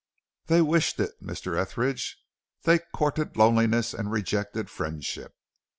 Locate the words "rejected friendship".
4.11-5.35